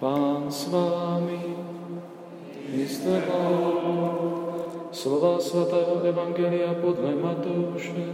Pán 0.00 0.46
s 0.50 0.68
vámi, 0.68 1.40
jste 2.72 3.22
Slova 4.92 5.40
svatého 5.40 6.02
Evangelia 6.02 6.74
podle 6.80 7.14
Matouše. 7.14 8.12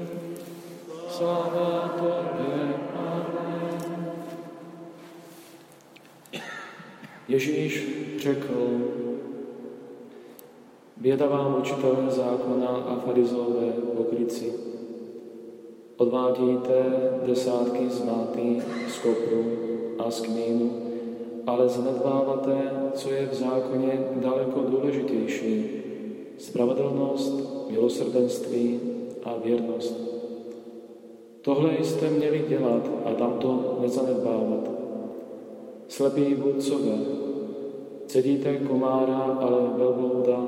Sláva 1.08 1.94
Tobě, 1.98 2.74
Pane. 2.94 3.78
Ježíš 7.28 7.86
řekl, 8.18 8.80
Běda 10.96 11.26
vám 11.26 11.56
učitelé 11.58 12.10
zákona 12.10 12.68
a 12.68 13.00
farizové 13.06 13.72
pokryci. 13.96 14.52
Odvádíte 15.96 16.84
desátky 17.26 17.90
zlátých 17.90 18.62
z 18.88 18.98
kopru 18.98 19.44
a 19.98 20.10
z 20.10 20.20
kmínu, 20.20 20.89
ale 21.46 21.68
zanedbáváte, 21.68 22.70
co 22.94 23.10
je 23.10 23.26
v 23.26 23.34
zákoně 23.34 24.04
daleko 24.16 24.60
důležitější. 24.60 25.70
Spravedlnost, 26.38 27.66
milosrdenství 27.70 28.80
a 29.24 29.34
věrnost. 29.44 30.10
Tohle 31.42 31.70
jste 31.82 32.10
měli 32.10 32.44
dělat 32.48 32.90
a 33.04 33.14
tamto 33.14 33.78
nezanedbávat. 33.80 34.70
Slepí 35.88 36.34
vůdcové, 36.34 36.98
cedíte 38.06 38.56
komára, 38.56 39.38
ale 39.40 39.60
velblouda 39.76 40.46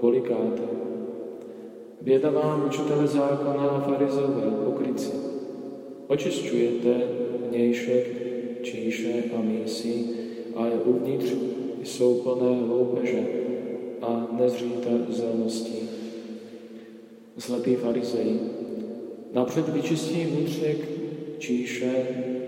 polikáte. 0.00 0.62
Běda 2.00 2.30
vám, 2.30 2.64
učitele 2.66 3.06
zákona 3.06 3.68
a 3.68 3.80
farizové, 3.80 4.42
pokryci. 4.64 5.12
Očišťujete 6.08 7.08
vnějšek, 7.48 8.33
číše 8.64 9.24
a 9.36 9.40
mísí, 9.40 10.10
ale 10.54 10.70
uvnitř 10.70 11.32
jsou 11.84 12.14
plné 12.14 12.60
loupeže 12.60 13.26
a 14.02 14.28
nezřítelnosti. 14.32 15.78
Slepý 17.38 17.74
farizej. 17.74 18.38
Napřed 19.32 19.68
vyčistí 19.68 20.24
vnitřek 20.24 20.76
číše, 21.38 22.06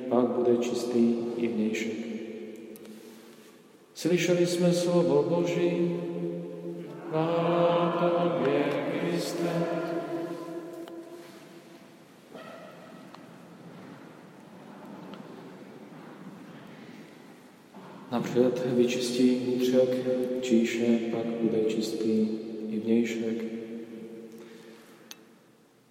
pak 0.09 0.25
bude 0.29 0.57
čistý 0.57 1.15
i 1.37 1.49
vnějšek. 1.49 1.97
Slyšeli 3.95 4.47
jsme 4.47 4.73
slovo 4.73 5.23
Boží, 5.23 5.97
Napřed 18.27 18.67
vyčistí 18.77 19.35
vnitřek 19.35 19.89
číše, 20.41 20.99
pak 21.13 21.27
bude 21.27 21.65
čistý 21.65 22.29
i 22.71 22.81
vnějšek. 22.85 23.45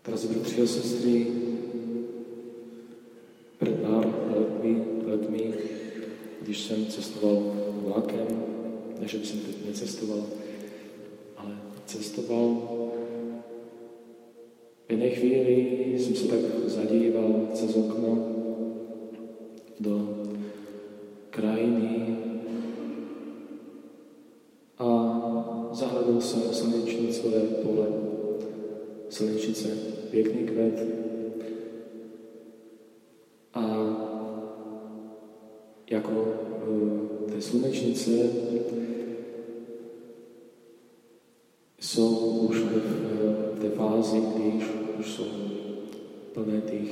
Drazí 0.05 0.27
bratři 0.27 0.61
a 0.61 0.67
sestry, 0.67 1.27
před 3.59 3.81
pár 3.81 4.13
letmi, 4.35 4.83
letmi, 5.05 5.53
když 6.41 6.61
jsem 6.61 6.85
cestoval 6.85 7.53
vlakem, 7.71 8.27
ne, 9.01 9.07
že 9.07 9.25
jsem 9.25 9.39
teď 9.39 9.55
necestoval, 9.65 10.25
cestoval. 11.85 12.79
V 14.87 14.91
jedné 14.91 15.09
chvíli 15.09 15.93
jsem 15.99 16.15
se 16.15 16.27
tak 16.27 16.39
zadíval 16.65 17.47
přes 17.53 17.75
okno 17.75 18.35
do 19.79 20.24
Slunečnice, 29.65 30.09
pěkný 30.11 30.47
kvet. 30.47 30.87
A 33.53 33.61
jako 35.89 36.27
eh, 37.27 37.31
té 37.31 37.41
slunečnice 37.41 38.11
jsou 41.79 42.15
už 42.49 42.57
v 42.57 43.59
té 43.61 43.69
fázi, 43.69 44.21
když 44.35 44.63
už 44.99 45.11
jsou 45.11 45.25
plné 46.33 46.61
těch 46.61 46.91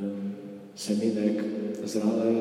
um, 0.00 0.34
semínek 0.74 1.44
zralé, 1.84 2.34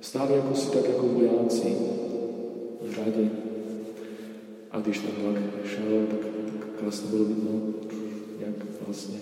stále 0.00 0.36
jako 0.36 0.54
si 0.54 0.70
tak 0.70 0.88
jako 0.88 1.06
vojáci 1.06 1.76
v 2.82 2.92
řadě. 2.94 3.30
A 4.70 4.80
když 4.80 4.98
ten 4.98 5.10
vlak 5.22 5.42
šel, 5.66 6.06
tak, 6.10 6.27
tak 6.78 6.84
krásně 6.84 7.10
bylo 7.10 7.24
vidno, 7.24 7.60
jak 8.38 8.54
vlastně 8.86 9.18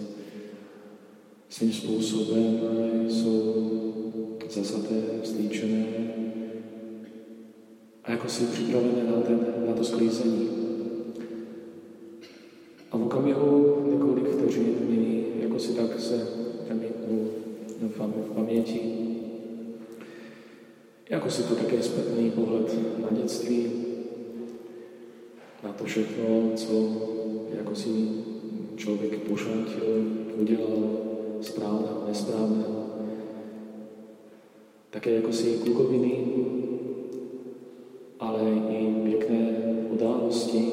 svým 1.49 1.73
způsobem 1.73 2.61
jsou 3.09 3.71
zasaté, 4.51 5.03
slíčené, 5.25 5.87
a 8.05 8.11
jako 8.11 8.29
jsou 8.29 8.47
připravené 8.47 9.05
na, 9.05 9.21
ten, 9.21 9.47
na 9.67 9.73
to 9.73 9.85
sklízení. 9.85 10.49
A 12.91 12.97
v 12.97 13.03
okamihu 13.03 13.77
několik 13.93 14.29
vteřin 14.29 14.77
mi 14.89 15.25
jako 15.43 15.59
si 15.59 15.73
tak 15.73 16.01
se 16.01 16.29
namítnul 16.69 17.29
v 17.81 18.35
paměti, 18.35 18.81
jako 21.11 21.31
si 21.31 21.43
to 21.43 21.55
také 21.55 21.83
zpětný 21.83 22.31
pohled 22.31 22.75
na 22.99 23.19
dětství, 23.19 23.87
na 25.67 25.73
to 25.73 25.85
všechno, 25.85 26.51
co 26.55 26.73
jako 27.59 27.75
si 27.75 28.09
člověk 28.77 29.19
pošátil, 29.19 30.05
udělal 30.37 30.91
správné 31.41 31.89
a 31.89 32.09
nesprávné. 32.09 32.65
Také 34.91 35.11
jako 35.11 35.33
si 35.33 35.59
klukoviny, 35.65 36.27
ale 38.21 38.41
i 38.71 38.95
pěkné 39.05 39.49
události 39.91 40.73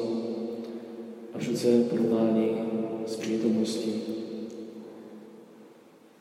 a 1.34 1.38
přece 1.38 1.84
porovnání 1.84 2.50
s 3.06 3.16
přítomností. 3.16 4.02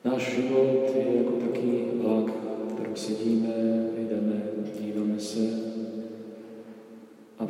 Náš 0.06 0.36
život 0.36 0.96
je 0.96 1.18
jako 1.18 1.32
taký 1.32 1.84
vlak, 1.94 2.32
v 2.70 2.74
kterém 2.74 2.96
sedíme, 2.96 3.83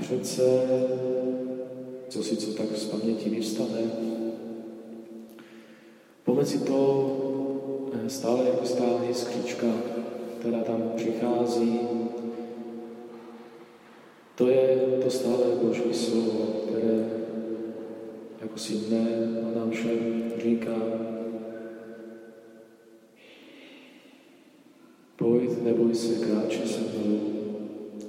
přece, 0.04 0.44
co 2.10 2.24
si 2.24 2.38
co 2.38 2.54
tak 2.54 2.68
z 2.76 2.86
paměti 2.86 3.30
vyvstane, 3.30 3.82
pomezi 6.24 6.60
to 6.60 6.80
eh, 7.94 8.10
stále 8.10 8.46
jako 8.46 8.66
stále 8.66 9.14
skříčka, 9.14 9.68
která 10.40 10.60
tam 10.64 10.92
přichází, 10.96 11.80
to 14.36 14.48
je 14.48 14.78
to 15.04 15.10
stále 15.10 15.44
Boží 15.62 15.94
slovo, 15.94 16.46
které 16.68 17.10
jako 18.42 18.58
silné 18.58 19.08
a 19.48 19.60
nám 19.60 19.72
všem 19.72 20.32
říká, 20.44 20.76
pojď, 25.16 25.50
neboj 25.62 25.96
se, 25.96 26.26
kráče 26.26 26.68
se 26.68 26.80
mnou, 26.80 27.20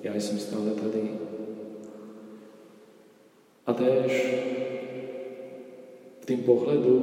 já 0.02 0.14
jsem 0.14 0.38
stále 0.38 0.70
tady. 0.70 1.33
A 3.66 3.72
též 3.72 4.12
v 6.20 6.26
tým 6.26 6.38
pohledu 6.38 6.98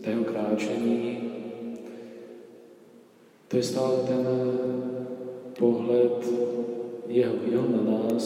tého 0.00 0.24
kráčení, 0.24 1.18
to 3.48 3.56
je 3.56 3.62
stále 3.62 3.96
ten 4.08 4.26
pohled 5.58 6.28
jeho, 7.08 7.34
jeho 7.50 7.68
na 7.68 7.82
nás, 7.82 8.24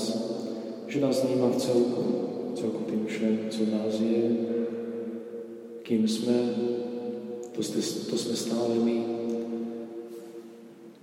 že 0.87 1.00
nás 1.00 1.25
vnímá 1.25 1.49
v 1.49 1.56
celku, 1.56 2.05
celku 2.55 2.79
tým 2.85 3.06
všem, 3.06 3.38
co 3.50 3.67
nás 3.67 4.00
je, 4.00 4.37
kým 5.82 6.08
jsme, 6.08 6.55
to, 7.52 7.62
jste, 7.62 8.11
to 8.11 8.19
jsme 8.19 8.37
stále 8.37 8.75
my. 8.75 9.05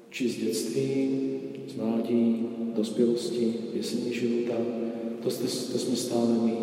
Či 0.10 0.30
z 0.30 0.36
dětství, 0.36 1.20
z 1.68 1.76
mládí, 1.76 2.50
dospělosti, 2.76 3.54
jesení 3.74 4.14
života, 4.14 4.56
to, 5.25 5.31
jste, 5.31 5.72
to 5.72 5.77
jsme 5.77 5.95
stále 5.95 6.27
my. 6.27 6.57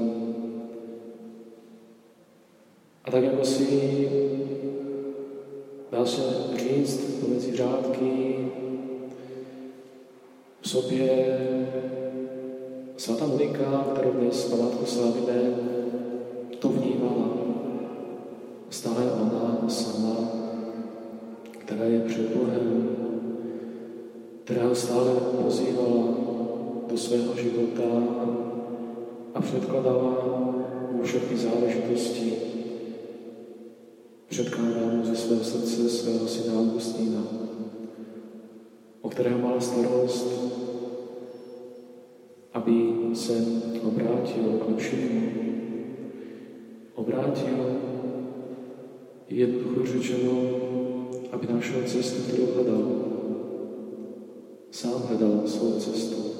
A 3.04 3.10
tak 3.10 3.24
jako 3.24 3.44
si 3.44 4.08
dá 5.92 6.06
se 6.06 6.22
říct 6.56 7.00
pomezi 7.20 7.56
řádky, 7.56 8.38
v 10.60 10.68
sobě 10.68 11.38
svatá 12.96 13.26
Monika, 13.26 13.84
kterou 13.92 14.10
dnes 14.10 14.44
památku 14.44 14.86
slávíme, 14.86 15.54
to 16.58 16.68
vnímala. 16.68 17.28
Stále 18.70 19.12
ona 19.12 19.64
sama, 19.68 20.16
která 21.50 21.84
je 21.84 22.00
před 22.00 22.36
Bohem, 22.36 22.96
která 24.44 24.74
stále 24.74 25.14
pozývala 25.44 26.04
do 26.88 26.98
svého 26.98 27.36
života 27.36 28.41
a 29.34 29.40
předkladala 29.40 30.24
mu 30.92 31.02
všechny 31.02 31.36
záležitosti. 31.36 32.32
Předkládá 34.28 34.86
mu 34.92 35.04
ze 35.04 35.16
svého 35.16 35.44
srdce 35.44 35.88
svého 35.88 36.28
syna 36.28 36.60
Augustína, 36.60 37.22
o 39.00 39.08
kterého 39.08 39.38
mala 39.38 39.60
starost, 39.60 40.52
aby 42.52 42.92
se 43.14 43.32
obrátil 43.82 44.44
k 44.64 44.68
lepšímu. 44.68 45.32
Obrátil 46.94 47.76
jednoducho 49.28 49.86
řečeno, 49.86 50.32
aby 51.32 51.52
našel 51.52 51.82
cestu, 51.86 52.22
kterou 52.22 52.46
hledal. 52.54 52.82
Sám 54.70 55.02
hledal 55.08 55.42
svou 55.46 55.80
cestu. 55.80 56.31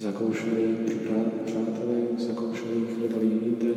Zakoušeli 0.00 0.76
přátelé, 1.44 1.96
zakoušeli 2.18 2.86
hledali 2.98 3.26
jinde. 3.26 3.74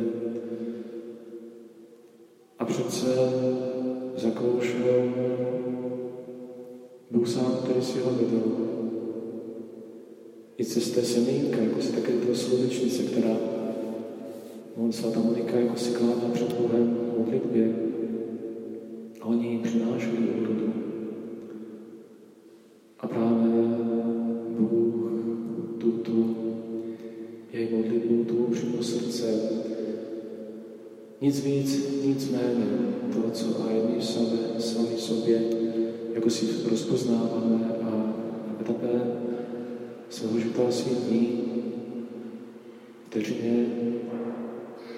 A 2.58 2.64
přece 2.64 3.06
zakoušel 4.16 5.12
Bůh 7.10 7.28
sám, 7.28 7.52
který 7.64 7.82
si 7.82 7.98
ho 7.98 8.10
vydal. 8.10 8.42
I 10.58 10.64
cez 10.64 10.90
té 10.90 11.02
semínka, 11.02 11.56
jako 11.56 11.82
si 11.82 11.92
také 11.92 12.12
to 12.12 12.34
slunečnice, 12.34 13.02
která 13.02 13.36
on 14.76 14.92
svatá 14.92 15.20
Monika 15.20 15.56
jako 15.56 15.76
si 15.76 15.94
kládá 15.94 16.28
před 16.32 16.52
Bohem 16.52 16.94
v 16.94 17.18
modlitbě 17.18 17.74
a 19.20 19.26
oni 19.26 19.46
ji 19.46 19.58
přinášeli 19.58 20.18
úrodu. 20.40 20.72
A 20.72 20.73
nic 31.20 31.40
víc, 31.40 32.00
nic 32.04 32.30
méně, 32.30 32.66
to, 33.12 33.30
co 33.30 33.64
aj 33.68 33.74
my 33.94 34.02
sami, 34.02 34.38
sami 34.58 34.98
sobě, 34.98 35.42
jako 36.14 36.30
si 36.30 36.46
rozpoznáváme 36.70 37.70
a 37.82 38.14
v 38.58 38.60
etapě 38.60 39.00
svého 40.10 40.38
života 40.38 40.72
svých 40.72 40.98
dní, 40.98 41.44
vteřině 43.06 43.66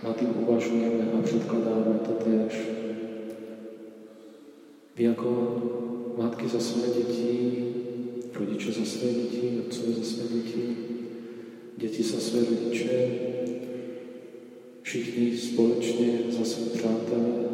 na 0.03 0.13
tým 0.13 0.29
uvažujeme 0.43 1.13
a 1.19 1.23
předkládáme 1.23 1.99
to 2.07 2.13
tež. 2.13 2.61
Vy 4.97 5.05
jako 5.05 5.63
matky 6.19 6.49
za 6.49 6.61
své 6.61 6.89
děti, 6.89 7.65
rodiče 8.35 8.73
za 8.73 8.85
své 8.85 9.13
děti, 9.13 9.61
otcové 9.67 9.93
za 9.93 10.05
své 10.05 10.25
děti, 10.29 10.77
děti 11.77 12.03
za 12.03 12.21
své 12.21 12.41
rodiče, 12.41 13.11
všichni 15.02 15.37
společně 15.37 16.19
za 16.28 16.44
své 16.44 16.66
přátelé, 16.66 17.48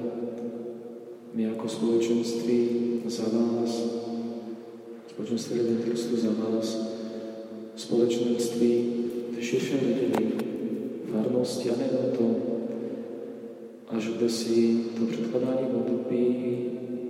my 1.35 1.43
jako 1.43 1.69
společenství 1.69 2.69
za 3.07 3.23
vás, 3.23 3.85
společenství 5.09 5.59
redemptorstvu 5.59 6.17
za 6.17 6.29
vás, 6.31 6.93
společenství 7.77 8.85
té 9.35 9.43
širší 9.43 9.73
rodiny, 9.73 10.33
farnosti 11.13 11.71
a 11.71 11.77
nejenom 11.77 12.17
to, 12.19 12.37
až 13.89 14.09
kde 14.09 14.29
si 14.29 14.77
to 14.99 15.07
předkladání 15.07 15.69
modlitby 15.73 16.57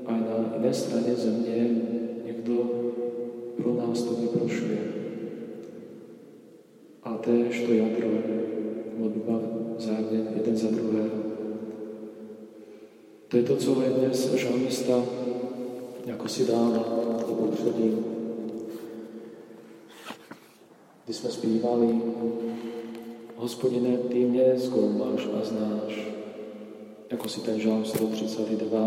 a 0.07 0.13
na 0.13 0.55
jiné 0.57 0.75
straně 0.75 1.15
země 1.15 1.71
někdo 2.27 2.71
pro 3.57 3.75
nás 3.75 4.03
to 4.03 4.15
vyprošuje. 4.15 4.79
A 7.03 7.15
též 7.15 7.61
to 7.67 7.73
jadro 7.73 8.09
modlitba 8.99 9.62
vzájemně 9.83 10.31
jeden 10.37 10.57
za 10.57 10.71
druhého. 10.71 11.11
To 13.29 13.37
je 13.37 13.43
to, 13.43 13.57
co 13.57 13.83
je 13.83 13.89
dnes 13.89 14.35
žalmista 14.35 15.03
jako 16.07 16.29
si 16.29 16.47
dává 16.47 17.19
do 17.29 17.35
popředí. 17.35 17.97
Kdy 21.05 21.15
jsme 21.15 21.31
zpívali 21.31 22.01
Hospodine, 23.37 23.97
ty 23.97 24.25
mě 24.25 24.59
zkoumáš 24.59 25.29
a 25.41 25.45
znáš, 25.45 26.09
jako 27.11 27.29
si 27.29 27.41
ten 27.41 27.61
žalm 27.61 27.85
139. 27.85 28.83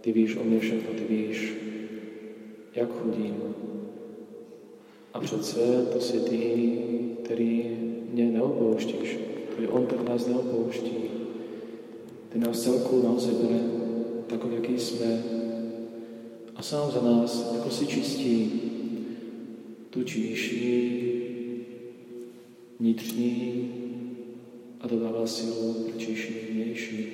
Ty 0.00 0.12
víš 0.12 0.36
o 0.36 0.44
mě 0.44 0.58
všechno, 0.58 0.94
ty 0.94 1.04
víš, 1.14 1.54
jak 2.74 2.88
chudím. 2.90 3.54
A 5.14 5.20
přece 5.20 5.86
to 5.92 6.00
si 6.00 6.20
ty, 6.20 6.78
který 7.24 7.76
mě 8.12 8.24
neopouštíš. 8.24 9.18
To 9.56 9.62
je 9.62 9.63
On, 9.74 9.86
který 9.86 10.04
nás 10.04 10.26
neopouští. 10.26 10.94
Ty 12.28 12.38
nás 12.38 12.62
celkou 12.62 13.02
naozaj 13.02 13.34
bere 13.34 13.60
takový, 14.26 14.54
jaký 14.54 14.78
jsme. 14.78 15.24
A 16.56 16.62
sám 16.62 16.90
za 16.90 17.02
nás, 17.02 17.52
jako 17.54 17.70
si 17.70 17.86
čistí 17.86 18.60
tu 19.90 20.02
číši 20.02 21.00
vnitřní 22.80 23.70
a 24.80 24.86
dodává 24.86 25.26
silu 25.26 25.74
protější 25.74 26.34
vnější. 26.52 27.06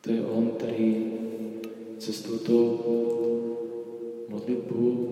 To 0.00 0.12
je 0.12 0.26
On, 0.26 0.50
který 0.50 1.12
cez 1.98 2.20
tuto 2.20 2.54
modlitbu 4.28 5.10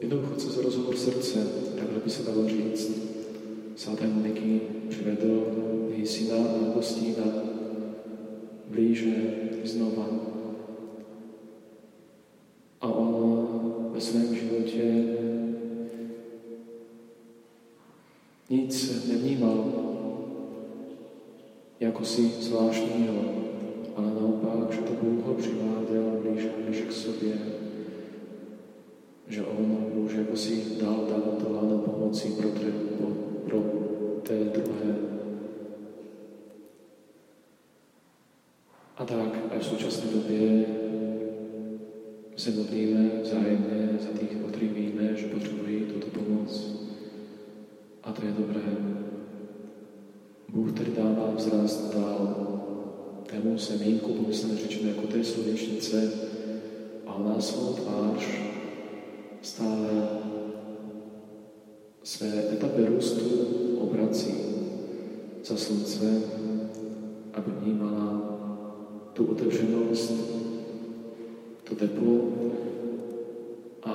jednoducho 0.00 0.34
cez 0.34 0.56
rozhovor 0.56 0.96
srdce, 0.96 1.46
takhle 1.78 1.98
by 2.04 2.10
se 2.10 2.22
dalo 2.22 2.48
říct, 2.48 3.09
svaté 3.80 4.06
Moniky 4.06 4.60
přivedl 4.88 5.46
její 5.88 6.06
syna 6.06 6.36
Augustína 6.36 7.24
blíže 8.68 9.14
znova. 9.64 10.06
A 12.80 12.86
on 12.92 13.90
ve 13.92 14.00
svém 14.00 14.34
životě 14.34 15.04
nic 18.50 19.06
nevnímal 19.08 19.64
jako 21.80 22.04
si 22.04 22.22
zvláštního, 22.22 23.24
ale 23.96 24.06
naopak, 24.06 24.72
že 24.72 24.80
to 24.80 24.92
Bůh 24.92 25.24
ho 25.24 25.34
přiváděl 25.34 26.20
blíže 26.22 26.50
blíže 26.64 26.82
k 26.82 26.92
sobě, 26.92 27.38
že 29.28 29.44
on 29.44 29.86
může 29.94 30.18
jako 30.18 30.36
si 30.36 30.64
dál 30.80 31.06
dávat 31.10 31.38
to 31.38 31.78
pomoci 31.78 32.28
pro, 32.28 32.48
tre, 32.48 32.72
pro, 32.98 33.06
pro 33.44 33.80
té 34.22 34.44
druhé. 34.44 34.96
A 39.00 39.04
tak 39.04 39.38
a 39.56 39.58
v 39.58 39.64
současné 39.64 40.10
době 40.12 40.64
se 42.36 42.50
modlíme 42.50 43.10
vzájemně 43.22 43.98
za 44.00 44.18
těch, 44.18 44.28
kteří 44.48 44.68
víme, 44.68 45.16
že 45.16 45.26
potřebují 45.26 45.80
tuto 45.80 46.06
pomoc. 46.06 46.70
A 48.02 48.12
to 48.12 48.26
je 48.26 48.32
dobré. 48.32 48.62
Bůh, 50.48 50.72
který 50.72 50.92
dává 50.96 51.32
vzrast 51.36 51.94
dál 51.94 52.60
tému 53.26 53.58
semínku, 53.58 54.12
pomyslně 54.12 54.56
řečeno 54.56 54.88
jako 54.88 55.06
té 55.06 55.24
slunečnice, 55.24 56.12
a 57.06 57.14
on 57.14 57.28
nás 57.28 57.48
svou 57.48 57.72
tvář 57.72 58.28
stále 59.42 60.08
své 62.02 62.52
etapy 62.52 62.84
růstu 62.84 63.24
obrací 63.80 64.34
za 65.44 65.56
slunce, 65.56 66.22
aby 67.32 67.50
vnímala 67.60 68.39
tu 69.20 69.26
otevřenost, 69.26 70.12
to 71.64 71.74
teplo 71.74 72.28
a 73.82 73.94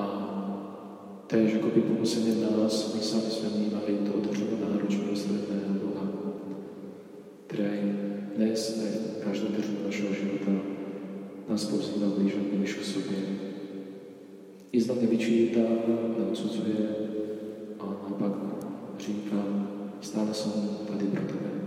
též 1.28 1.54
jako 1.54 1.68
by 1.68 1.82
pomoceně 1.82 2.36
nás, 2.36 2.94
my 2.96 3.02
sami 3.02 3.24
jsme 3.24 3.50
vnímali 3.50 3.98
to 4.06 4.14
otevřené 4.14 4.52
náručí 4.70 4.98
milosrdného 4.98 5.74
Boha, 5.84 6.08
který 7.48 7.94
dnes 8.36 8.84
a 8.84 9.24
každou 9.24 9.48
vteřinu 9.48 9.78
našeho 9.86 10.14
života 10.14 10.52
nás 11.50 11.66
pozývá 11.66 12.08
blíž 12.18 12.34
a 12.34 12.56
blíž 12.58 12.74
k 12.74 12.84
sobě. 12.84 13.18
I 14.72 14.82
zda 14.82 14.94
nevyčítá, 15.02 15.60
neodsuzuje, 16.20 16.96
a 17.80 17.86
naopak 17.86 18.34
říká, 19.00 19.44
stále 20.02 20.34
jsem 20.34 20.52
tady 20.88 21.06
pro 21.06 21.22
tebe. 21.22 21.65